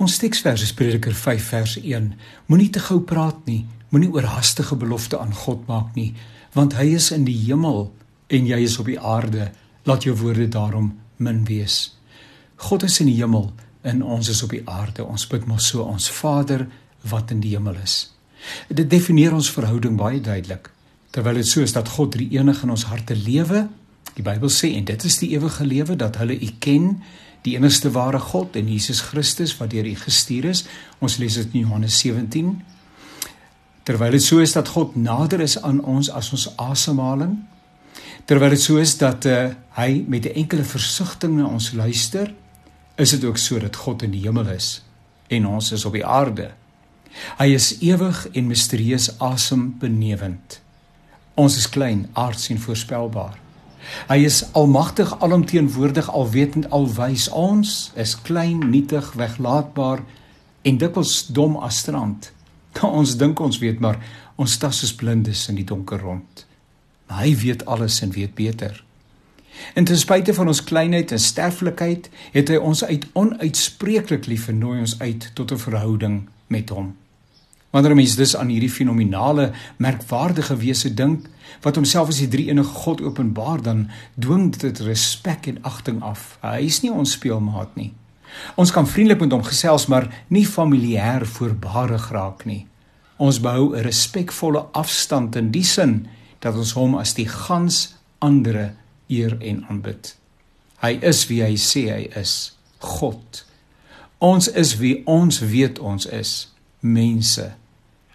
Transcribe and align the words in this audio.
Ons 0.00 0.14
teksvers 0.16 0.62
is 0.64 0.70
Prediker 0.72 1.12
5 1.12 1.46
vers 1.52 1.72
1. 1.76 2.06
Moenie 2.48 2.70
te 2.72 2.80
gou 2.80 3.02
praat 3.04 3.42
nie, 3.44 3.66
moenie 3.92 4.08
oorhaastige 4.08 4.78
belofte 4.80 5.18
aan 5.20 5.34
God 5.36 5.66
maak 5.68 5.90
nie, 5.92 6.14
want 6.56 6.78
hy 6.78 6.86
is 6.96 7.10
in 7.12 7.26
die 7.26 7.36
hemel 7.42 7.90
en 8.32 8.48
jy 8.48 8.62
is 8.64 8.78
op 8.80 8.88
die 8.88 8.96
aarde. 8.96 9.50
Laat 9.84 10.06
jou 10.08 10.14
woorde 10.16 10.48
daarom 10.48 10.94
min 11.20 11.42
wees. 11.44 11.98
God 12.64 12.88
is 12.88 12.96
in 13.04 13.10
die 13.12 13.18
hemel 13.18 13.50
en 13.84 14.00
ons 14.00 14.32
is 14.32 14.40
op 14.46 14.56
die 14.56 14.62
aarde. 14.64 15.04
Ons 15.04 15.28
bid 15.28 15.44
maar 15.44 15.60
so 15.60 15.84
ons 15.84 16.08
Vader 16.16 16.64
wat 17.12 17.36
in 17.36 17.44
die 17.44 17.52
hemel 17.52 17.76
is. 17.84 18.06
Dit 18.72 18.88
definieer 18.88 19.36
ons 19.36 19.52
verhouding 19.52 20.00
baie 20.00 20.24
duidelik. 20.24 20.72
Terwyl 21.12 21.42
dit 21.42 21.52
so 21.52 21.60
is 21.60 21.76
dat 21.76 21.92
God 21.92 22.14
drie 22.16 22.30
enig 22.38 22.64
in 22.64 22.72
ons 22.72 22.88
harte 22.88 23.18
lewe, 23.18 23.66
die 24.16 24.24
Bybel 24.24 24.48
sê 24.48 24.72
en 24.78 24.88
dit 24.88 25.04
is 25.04 25.20
die 25.20 25.34
ewige 25.36 25.68
lewe 25.68 25.92
dat 26.00 26.16
hulle 26.22 26.40
U 26.40 26.54
ken, 26.58 26.94
die 27.42 27.56
enigste 27.56 27.90
ware 27.90 28.18
God 28.18 28.56
en 28.56 28.68
Jesus 28.68 29.00
Christus 29.00 29.56
wat 29.58 29.70
deur 29.70 29.86
U 29.86 29.94
gestuur 29.96 30.50
is. 30.50 30.64
Ons 30.98 31.16
lees 31.16 31.38
dit 31.40 31.54
in 31.54 31.64
Johannes 31.64 31.98
17. 31.98 32.52
Terwyl 33.88 34.10
dit 34.10 34.22
so 34.22 34.38
is 34.38 34.52
dat 34.52 34.68
God 34.68 34.96
nader 34.96 35.40
is 35.40 35.56
aan 35.62 35.80
ons 35.80 36.10
as 36.12 36.28
ons 36.36 36.50
asemhaling, 36.60 37.38
terwyl 38.28 38.52
dit 38.52 38.62
so 38.62 38.76
is 38.78 38.92
dat 39.00 39.24
uh, 39.26 39.50
hy 39.78 40.04
met 40.06 40.28
'n 40.28 40.36
enkele 40.44 40.64
versigtiging 40.64 41.40
na 41.40 41.48
ons 41.48 41.72
luister, 41.72 42.34
is 42.96 43.10
dit 43.10 43.24
ook 43.24 43.38
so 43.38 43.58
dat 43.58 43.76
God 43.76 44.02
in 44.02 44.10
die 44.10 44.22
hemel 44.26 44.48
is 44.48 44.82
en 45.28 45.46
ons 45.46 45.72
is 45.72 45.84
op 45.84 45.92
die 45.92 46.06
aarde. 46.06 46.50
Hy 47.38 47.54
is 47.54 47.78
ewig 47.80 48.28
en 48.32 48.46
misterieus 48.46 49.18
asembenewend. 49.18 50.60
Ons 51.34 51.56
is 51.56 51.68
klein, 51.68 52.08
aards 52.12 52.48
en 52.48 52.58
voorspelbaar. 52.58 53.38
Hy 54.08 54.18
is 54.24 54.42
almagtig, 54.52 55.12
alomteenwoordig, 55.20 56.10
alwetend, 56.10 56.70
alwys. 56.70 57.28
Ons 57.28 57.92
is 57.94 58.16
klein, 58.22 58.70
nietig, 58.70 59.12
weglaatbaar 59.12 60.04
en 60.62 60.78
dikwels 60.78 61.26
dom 61.32 61.56
as 61.56 61.80
strand. 61.84 62.32
Ons 63.00 63.16
dink 63.18 63.40
ons 63.40 63.58
weet, 63.58 63.80
maar 63.80 63.98
ons 64.40 64.58
tas 64.58 64.78
soos 64.78 64.92
blindes 64.94 65.48
in 65.50 65.56
die 65.58 65.66
donker 65.66 66.00
rond. 66.00 66.44
Maar 67.08 67.24
hy 67.24 67.34
weet 67.36 67.64
alles 67.66 67.98
en 68.04 68.12
weet 68.14 68.34
beter. 68.38 68.76
En 69.74 69.84
ten 69.84 69.98
spyte 69.98 70.34
van 70.34 70.48
ons 70.48 70.62
kleinheid 70.64 71.10
en 71.12 71.20
sterflikheid, 71.20 72.06
het 72.32 72.48
hy 72.48 72.56
ons 72.56 72.84
uit 72.84 73.06
onuitspreeklik 73.18 74.28
lief 74.30 74.46
en 74.48 74.62
nooi 74.62 74.78
ons 74.80 74.94
uit 75.00 75.30
tot 75.34 75.52
'n 75.52 75.58
verhouding 75.58 76.28
met 76.46 76.70
hom. 76.70 76.94
Wanneer 77.70 77.92
'n 77.92 77.96
mens 77.96 78.16
dus 78.16 78.36
aan 78.36 78.48
hierdie 78.48 78.70
fenominale, 78.70 79.52
merkwaardige 79.76 80.56
wese 80.56 80.94
dink 80.94 81.28
wat 81.60 81.74
homself 81.74 82.08
as 82.08 82.18
die 82.18 82.28
drie-enige 82.28 82.74
God 82.74 83.00
openbaar, 83.00 83.62
dan 83.62 83.90
dwing 84.14 84.56
dit 84.56 84.78
respek 84.78 85.46
en 85.46 85.62
agting 85.62 86.02
af. 86.02 86.38
Hy 86.40 86.64
is 86.64 86.80
nie 86.80 86.92
ons 86.92 87.12
speelmaat 87.12 87.76
nie. 87.76 87.92
Ons 88.54 88.70
kan 88.70 88.86
vriendelik 88.86 89.20
met 89.20 89.32
hom 89.32 89.42
gesels, 89.42 89.86
maar 89.86 90.24
nie 90.28 90.46
familier 90.46 91.26
voorbarig 91.26 92.10
raak 92.10 92.44
nie. 92.44 92.66
Ons 93.16 93.40
behou 93.40 93.76
'n 93.76 93.82
respekvolle 93.82 94.66
afstand 94.72 95.36
in 95.36 95.50
die 95.50 95.64
sin 95.64 96.06
dat 96.38 96.56
ons 96.56 96.72
hom 96.72 96.94
as 96.94 97.14
die 97.14 97.28
gans 97.28 97.94
andere 98.18 98.72
eer 99.08 99.36
en 99.40 99.64
aanbid. 99.68 100.16
Hy 100.80 100.98
is 101.02 101.26
wie 101.26 101.42
hy 101.42 101.56
sê 101.56 101.90
hy 101.92 102.08
is, 102.20 102.52
God. 102.78 103.44
Ons 104.18 104.48
is 104.48 104.76
wie 104.76 105.02
ons 105.06 105.38
weet 105.38 105.78
ons 105.78 106.06
is, 106.06 106.48
mense. 106.80 107.59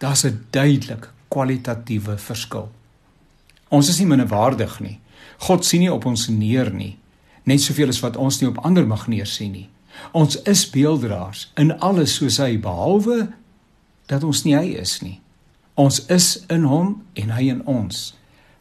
Daar's 0.00 0.24
'n 0.24 0.46
duidelik 0.50 1.10
kwalitatiewe 1.28 2.18
verskil. 2.18 2.70
Ons 3.68 3.88
is 3.88 3.98
nie 3.98 4.06
minderwaardig 4.06 4.80
nie. 4.80 4.98
God 5.38 5.64
sien 5.64 5.80
nie 5.80 5.92
op 5.92 6.04
ons 6.04 6.28
neer 6.28 6.72
nie, 6.72 6.98
net 7.42 7.60
soveel 7.60 7.88
as 7.88 8.00
wat 8.00 8.16
ons 8.16 8.40
nie 8.40 8.48
op 8.48 8.58
ander 8.64 8.86
mag 8.86 9.06
neersien 9.06 9.52
nie. 9.52 9.68
Ons 10.12 10.42
is 10.42 10.70
beelddraers 10.70 11.50
in 11.54 11.78
alles 11.78 12.14
soos 12.14 12.38
hy 12.38 12.58
behalwe 12.58 13.28
dat 14.06 14.24
ons 14.24 14.42
nie 14.44 14.56
hy 14.56 14.74
is 14.80 15.00
nie. 15.04 15.20
Ons 15.74 16.06
is 16.06 16.44
in 16.48 16.64
hom 16.64 17.02
en 17.14 17.30
hy 17.30 17.48
in 17.52 17.62
ons. 17.66 18.14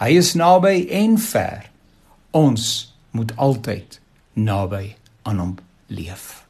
Hy 0.00 0.16
is 0.18 0.34
naby 0.34 0.86
en 0.90 1.18
ver. 1.18 1.70
Ons 2.30 2.94
moet 3.10 3.36
altyd 3.36 4.00
naby 4.34 4.96
aan 5.22 5.38
hom 5.38 5.54
leef. 5.86 6.43